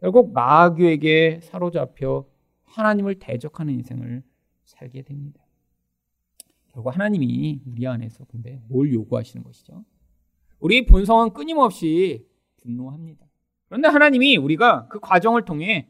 [0.00, 2.26] 결국 마귀에게 사로잡혀
[2.64, 4.24] 하나님을 대적하는 인생을
[4.64, 5.40] 살게 됩니다.
[6.72, 9.84] 결국 하나님이 우리 안에서 근데 뭘 요구하시는 것이죠?
[10.58, 12.26] 우리 본성은 끊임없이
[12.56, 13.24] 분노합니다.
[13.68, 15.88] 그런데 하나님이 우리가 그 과정을 통해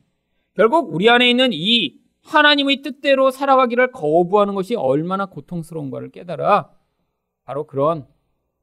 [0.52, 6.70] 결국 우리 안에 있는 이 하나님의 뜻대로 살아가기를 거부하는 것이 얼마나 고통스러운가를 깨달아
[7.44, 8.06] 바로 그런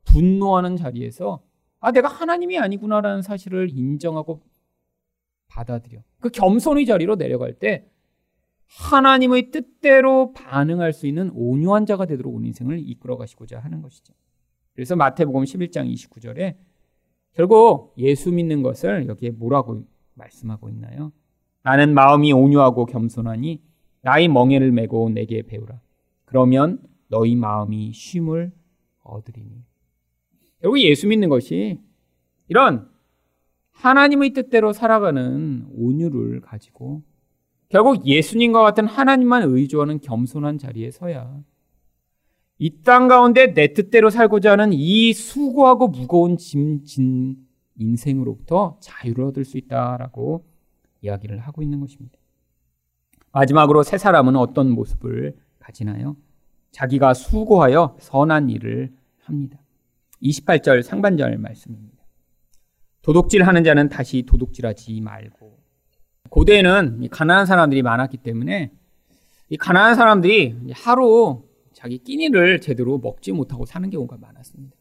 [0.05, 1.43] 분노하는 자리에서
[1.79, 4.41] 아, 내가 하나님이 아니구나라는 사실을 인정하고
[5.47, 6.01] 받아들여.
[6.19, 7.87] 그 겸손의 자리로 내려갈 때
[8.67, 14.13] 하나님의 뜻대로 반응할 수 있는 온유한 자가 되도록 온 인생을 이끌어 가시고자 하는 것이죠.
[14.73, 16.55] 그래서 마태복음 11장 29절에
[17.33, 19.83] 결국 예수 믿는 것을 여기에 뭐라고
[20.13, 21.11] 말씀하고 있나요?
[21.63, 23.61] 나는 마음이 온유하고 겸손하니
[24.01, 25.79] 나의 멍에를 메고 내게 배우라.
[26.25, 28.51] 그러면 너희 마음이 쉼을
[29.03, 29.63] 얻으리니.
[30.61, 31.79] 결국 예수 믿는 것이
[32.47, 32.89] 이런
[33.71, 37.01] 하나님의 뜻대로 살아가는 온유를 가지고
[37.69, 41.41] 결국 예수님과 같은 하나님만 의존하는 겸손한 자리에 서야
[42.59, 47.37] 이 땅 가운데 내 뜻대로 살고자 하는 이 수고하고 무거운 짐, 진
[47.75, 50.45] 인생으로부터 자유를 얻을 수 있다라고
[51.01, 52.19] 이야기를 하고 있는 것입니다.
[53.31, 56.17] 마지막으로 세 사람은 어떤 모습을 가지나요?
[56.69, 58.93] 자기가 수고하여 선한 일을
[59.23, 59.57] 합니다.
[60.21, 62.03] 28절 상반절 말씀입니다.
[63.01, 65.59] 도둑질 하는 자는 다시 도둑질하지 말고.
[66.29, 68.71] 고대에는 가난한 사람들이 많았기 때문에
[69.49, 74.75] 이 가난한 사람들이 하루 자기 끼니를 제대로 먹지 못하고 사는 경우가 많았습니다.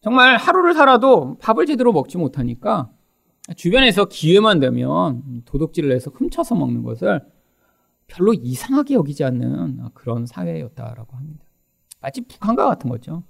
[0.00, 2.90] 정말 하루를 살아도 밥을 제대로 먹지 못하니까
[3.56, 7.20] 주변에서 기회만 되면 도둑질을 해서 훔쳐서 먹는 것을
[8.06, 11.44] 별로 이상하게 여기지 않는 그런 사회였다라고 합니다.
[12.00, 13.22] 마치 북한과 같은 거죠.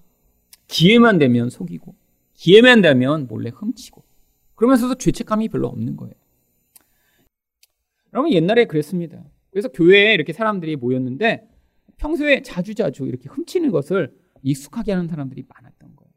[0.68, 1.94] 기회만 되면 속이고
[2.34, 4.04] 기회만 되면 몰래 훔치고
[4.54, 6.14] 그러면서도 죄책감이 별로 없는 거예요.
[8.12, 9.22] 여러분 옛날에 그랬습니다.
[9.50, 11.48] 그래서 교회에 이렇게 사람들이 모였는데
[11.98, 16.12] 평소에 자주자주 이렇게 훔치는 것을 익숙하게 하는 사람들이 많았던 거예요.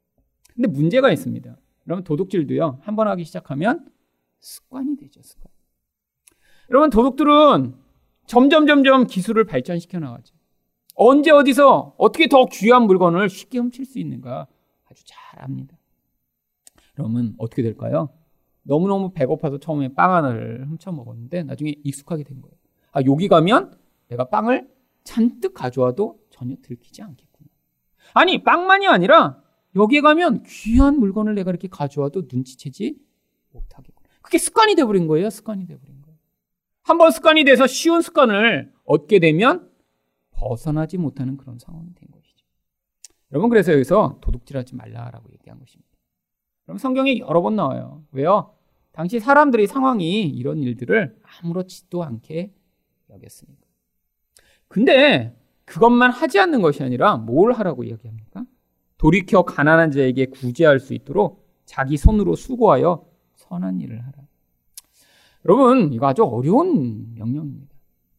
[0.54, 1.58] 근데 문제가 있습니다.
[1.88, 2.80] 여러분 도둑질도요.
[2.82, 3.88] 한 번 하기 시작하면
[4.42, 5.22] 습관이 되죠.
[5.24, 5.52] 습관.
[6.70, 7.74] 여러분 도둑들은
[8.28, 10.36] 점점 점점 기술을 발전시켜 나가죠.
[11.02, 14.48] 언제 어디서 어떻게 더 귀한 물건을 쉽게 훔칠 수 있는가
[14.84, 15.78] 아주 잘 압니다.
[16.94, 18.10] 그러면 어떻게 될까요?
[18.64, 22.54] 너무너무 배고파서 처음에 빵 하나를 훔쳐 먹었는데 나중에 익숙하게 된 거예요.
[22.92, 23.78] 아, 여기 가면
[24.10, 24.70] 내가 빵을
[25.06, 27.48] 잔뜩 가져와도 전혀 들키지 않겠구나.
[28.14, 29.42] 아니, 빵만이 아니라
[29.78, 32.98] 여기에 가면 귀한 물건을 내가 이렇게 가져와도 눈치채지
[33.52, 34.10] 못하겠구나.
[34.22, 35.30] 그게 습관이 돼버린 거예요.
[35.30, 36.18] 습관이 돼버린 거예요.
[36.84, 39.69] 한번 습관이 돼서 쉬운 습관을 얻게 되면
[40.40, 42.46] 벗어나지 못하는 그런 상황이 된 것이죠.
[43.32, 45.90] 여러분, 그래서 여기서 도둑질하지 말라라고 얘기한 것입니다.
[46.64, 48.04] 그럼 성경에 여러 번 나와요.
[48.12, 48.54] 왜요?
[48.92, 52.54] 당시 사람들이 상황이 이런 일들을 아무렇지도 않게
[53.10, 53.68] 여겼으니까.
[54.68, 58.46] 근데 그것만 하지 않는 것이 아니라 뭘 하라고 이야기합니까?
[58.98, 64.18] 돌이켜 가난한 자에게 구제할 수 있도록 자기 손으로 수고하여 선한 일을 하라.
[65.46, 67.69] 여러분, 이거 아주 어려운 명령입니다.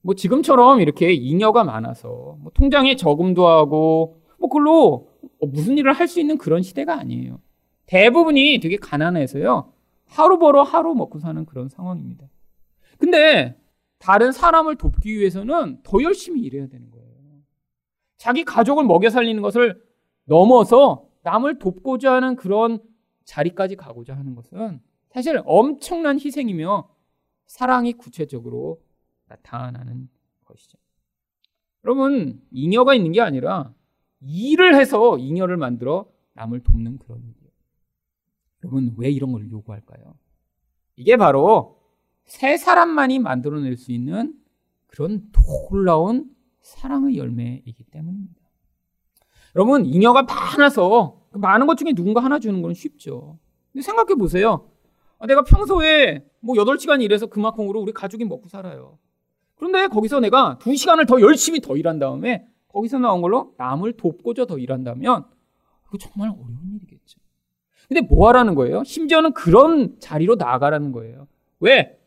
[0.03, 5.09] 뭐 지금처럼 이렇게 잉여가 많아서 뭐 통장에 저금도 하고 뭐 그걸로
[5.41, 7.41] 무슨 일을 할 수 있는 그런 시대가 아니에요.
[7.87, 9.73] 대부분이 되게 가난해서요.
[10.07, 12.27] 하루 벌어 하루 먹고 사는 그런 상황입니다.
[12.99, 13.57] 근데
[13.99, 17.11] 다른 사람을 돕기 위해서는 더 열심히 일해야 되는 거예요.
[18.17, 19.83] 자기 가족을 먹여 살리는 것을
[20.25, 22.79] 넘어서 남을 돕고자 하는 그런
[23.25, 26.89] 자리까지 가고자 하는 것은 사실 엄청난 희생이며
[27.47, 28.81] 사랑이 구체적으로
[29.31, 30.09] 나타나는
[30.45, 30.77] 것이죠.
[31.85, 33.73] 여러분, 잉여가 있는 게 아니라
[34.21, 37.51] 일을 해서 잉여를 만들어 남을 돕는 그런 일이에요.
[38.65, 40.15] 여러분, 왜 이런 걸 요구할까요?
[40.97, 41.81] 이게 바로
[42.27, 44.35] 세 사람만이 만들어낼 수 있는
[44.89, 48.41] 그런 놀라운 사랑의 열매이기 때문입니다.
[49.57, 53.39] 여러분, 잉여가 많아서 그 많은 것 중에 누군가 하나 주는 건 쉽죠.
[53.73, 54.71] 근데 생각해 보세요.
[55.19, 58.99] 아, 내가 평소에 뭐 8시간 일해서 그만큼으로 우리 가족이 먹고 살아요.
[59.61, 64.57] 그런데 거기서 내가 2시간을 더 열심히 더 일한 다음에 거기서 나온 걸로 남을 돕고자 더
[64.59, 65.27] 일한다면
[65.83, 67.21] 그거 정말 어려운 일이겠죠.
[67.87, 68.83] 근데 뭐 하라는 거예요?
[68.85, 71.29] 심지어는 그런 자리로 나아가라는 거예요.
[71.59, 71.99] 왜?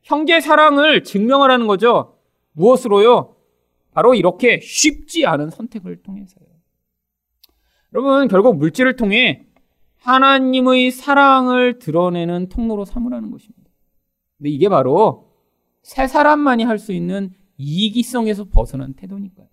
[0.00, 2.16] 형제 사랑을 증명하라는 거죠.
[2.52, 3.36] 무엇으로요?
[3.92, 6.46] 바로 이렇게 쉽지 않은 선택을 통해서요.
[7.92, 9.46] 여러분, 결국 물질을 통해
[9.98, 13.70] 하나님의 사랑을 드러내는 통로로 삼으라는 것입니다.
[14.38, 15.33] 근데 이게 바로
[15.84, 19.46] 세 사람만이 할 수 있는 이기성에서 벗어난 태도니까요.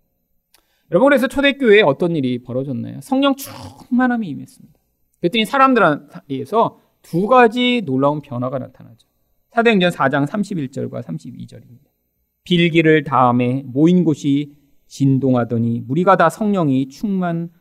[0.90, 3.00] 여러분, 그래서 초대교회에 어떤 일이 벌어졌나요?
[3.02, 4.80] 성령 충만함이 임했습니다.
[5.20, 9.08] 그랬더니 사람들에서 두 가지 놀라운 변화가 나타나죠.
[9.52, 11.92] 사도행전 4장 31절과 32절입니다.
[12.44, 14.56] 빌기를 다음에 모인 곳이
[14.88, 17.52] 진동하더니 무리가 다 성령이 충만하여.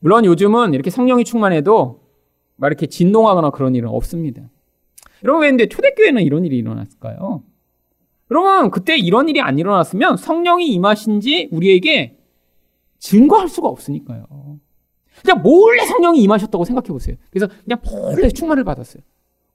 [0.00, 2.08] 물론 요즘은 이렇게 성령이 충만해도
[2.56, 4.50] 막 이렇게 진동하거나 그런 일은 없습니다.
[5.24, 7.42] 여러분, 왜 근데 초대교회는 이런 일이 일어났을까요?
[8.30, 12.16] 여러분, 그때 이런 일이 안 일어났으면 성령이 임하신지 우리에게
[12.98, 14.26] 증거할 수가 없으니까요.
[15.22, 17.16] 그냥 몰래 성령이 임하셨다고 생각해 보세요.
[17.30, 19.02] 그래서 그냥 몰래 충만을 받았어요.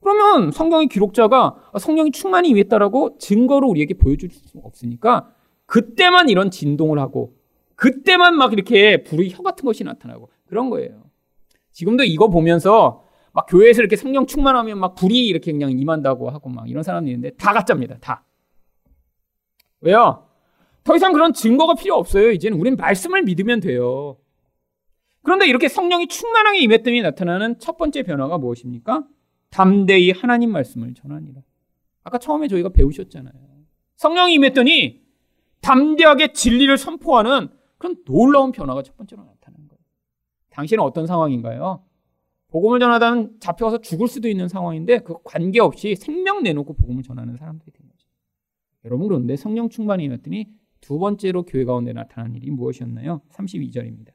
[0.00, 5.32] 그러면 성경의 기록자가 성령이 충만히 임했다라고 증거로 우리에게 보여줄 수 없으니까
[5.66, 7.34] 그때만 이런 진동을 하고
[7.74, 11.02] 그때만 막 이렇게 불의 혀 같은 것이 나타나고 그런 거예요.
[11.72, 13.05] 지금도 이거 보면서
[13.36, 17.36] 막 교회에서 이렇게 성령 충만하면 막 불이 이렇게 그냥 임한다고 하고 막 이런 사람들이 있는데
[17.36, 17.98] 다 가짜입니다.
[17.98, 18.24] 다.
[19.82, 20.26] 왜요?
[20.84, 22.30] 더 이상 그런 증거가 필요 없어요.
[22.30, 24.16] 이제는 우리는 말씀을 믿으면 돼요.
[25.22, 29.04] 그런데 이렇게 성령이 충만하게 임했더니 나타나는 첫 번째 변화가 무엇입니까?
[29.50, 31.42] 담대히 하나님 말씀을 전하니라.
[32.04, 33.34] 아까 처음에 저희가 배우셨잖아요.
[33.96, 35.02] 성령이 임했더니
[35.60, 39.80] 담대하게 진리를 선포하는 그런 놀라운 변화가 첫 번째로 나타나는 거예요.
[40.52, 41.85] 당신은 어떤 상황인가요?
[42.56, 47.86] 복음을 전하다는 잡혀가서 죽을 수도 있는 상황인데 그 관계없이 생명 내놓고 복음을 전하는 사람들이 된
[47.86, 48.08] 거죠.
[48.86, 50.48] 여러분 그런데 성령 충만이 임했더니
[50.80, 53.20] 두 번째로 교회 가운데 나타난 일이 무엇이었나요?
[53.30, 54.12] 32절입니다.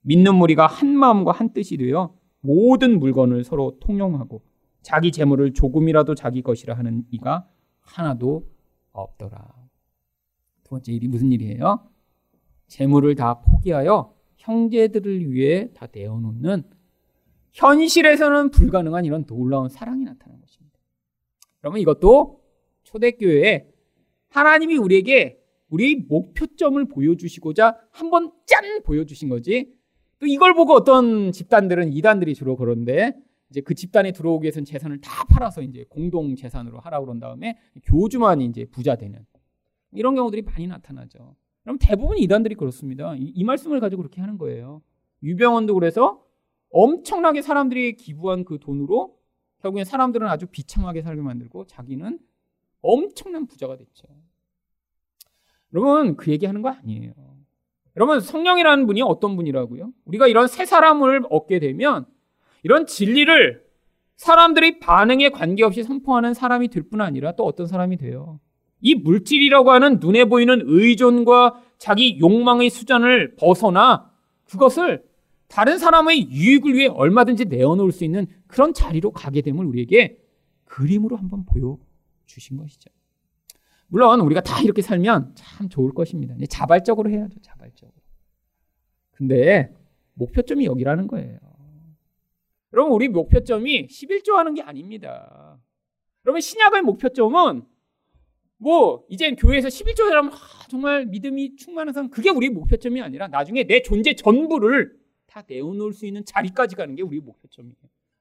[0.00, 4.42] 믿는 무리가 한 마음과 한 뜻이 되어 모든 물건을 서로 통용하고
[4.82, 7.46] 자기 재물을 조금이라도 자기 것이라 하는 이가
[7.78, 8.44] 하나도
[8.90, 9.54] 없더라.
[10.64, 11.88] 두 번째 일이 무슨 일이에요?
[12.66, 16.77] 재물을 다 포기하여 형제들을 위해 다 내어놓는
[17.52, 20.78] 현실에서는 불가능한 이런 놀라운 사랑이 나타난 것입니다.
[21.60, 22.40] 그러면 이것도
[22.84, 23.68] 초대교회에
[24.28, 29.72] 하나님이 우리에게 우리 목표점을 보여주시고자 한번 짠 보여주신 거지.
[30.18, 33.14] 또 이걸 보고 어떤 집단들은 이단들이 주로 그런데
[33.50, 38.40] 이제 그 집단에 들어오기 위해서는 재산을 다 팔아서 이제 공동 재산으로 하라고 그런 다음에 교주만
[38.40, 39.24] 이제 부자 되는
[39.92, 41.36] 이런 경우들이 많이 나타나죠.
[41.62, 43.14] 그럼 대부분 이단들이 그렇습니다.
[43.16, 44.82] 이, 이 말씀을 가지고 그렇게 하는 거예요.
[45.22, 46.24] 유병원도 그래서
[46.70, 49.16] 엄청나게 사람들이 기부한 그 돈으로
[49.62, 52.18] 결국엔 사람들은 아주 비참하게 살게 만들고 자기는
[52.80, 54.06] 엄청난 부자가 됐죠.
[55.74, 57.12] 여러분 그 얘기하는 거 아니에요.
[57.96, 59.92] 여러분 성령이라는 분이 어떤 분이라고요?
[60.04, 62.06] 우리가 이런 새 사람을 얻게 되면
[62.62, 63.66] 이런 진리를
[64.16, 68.40] 사람들의 반응에 관계없이 선포하는 사람이 될 뿐 아니라 또 어떤 사람이 돼요.
[68.80, 74.10] 이 물질이라고 하는 눈에 보이는 의존과 자기 욕망의 수단을 벗어나
[74.48, 75.02] 그것을
[75.48, 80.22] 다른 사람의 유익을 위해 얼마든지 내어놓을 수 있는 그런 자리로 가게 됨을 우리에게
[80.64, 82.90] 그림으로 한번 보여주신 것이죠.
[83.88, 86.34] 물론 우리가 다 이렇게 살면 참 좋을 것입니다.
[86.48, 87.94] 자발적으로 해야죠, 자발적으로.
[89.12, 89.74] 근데
[90.14, 91.38] 목표점이 여기라는 거예요.
[92.74, 95.58] 여러분, 우리 목표점이 11조 하는 게 아닙니다.
[96.26, 97.62] 여러분, 신약의 목표점은
[98.58, 100.32] 뭐, 이젠 교회에서 11조 하면
[100.68, 106.06] 정말 믿음이 충만한 사람, 그게 우리 목표점이 아니라 나중에 내 존재 전부를 다 내어놓을 수
[106.06, 107.76] 있는 자리까지 가는 게 우리 목표점이에요.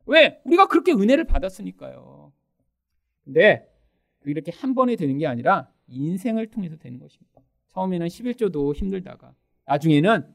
[0.05, 0.39] 왜?
[0.45, 2.31] 우리가 그렇게 은혜를 받았으니까요.
[3.23, 3.67] 근데
[4.25, 7.41] 이렇게 한 번에 되는 게 아니라 인생을 통해서 되는 것입니다.
[7.69, 9.33] 처음에는 11조도 힘들다가
[9.65, 10.33] 나중에는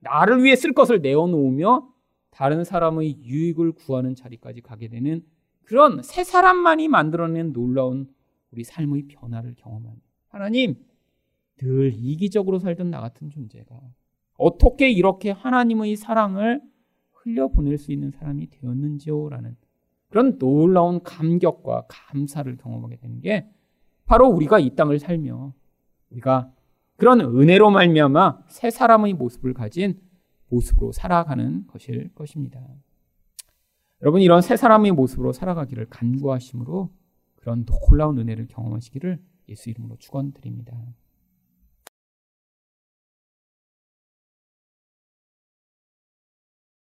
[0.00, 1.90] 나를 위해 쓸 것을 내어놓으며
[2.30, 5.24] 다른 사람의 유익을 구하는 자리까지 가게 되는
[5.62, 8.12] 그런 새 사람만이 만들어낸 놀라운
[8.50, 10.76] 우리 삶의 변화를 경험하는 하나님
[11.56, 13.80] 늘 이기적으로 살던 나 같은 존재가
[14.36, 16.60] 어떻게 이렇게 하나님의 사랑을
[17.12, 19.56] 흘려보낼 수 있는 사람이 되었는지요라는
[20.08, 23.48] 그런 놀라운 감격과 감사를 경험하게 되는 게
[24.06, 25.52] 바로 우리가 이 땅을 살며
[26.10, 26.52] 우리가
[26.96, 30.00] 그런 은혜로 말미암아 새 사람의 모습을 가진
[30.48, 32.60] 모습으로 살아가는 것일 것입니다.
[34.02, 36.90] 여러분 이런 새 사람의 모습으로 살아가기를 간구하심으로
[37.36, 39.18] 그런 놀라운 은혜를 경험하시기를
[39.48, 40.76] 예수 이름으로 축원드립니다.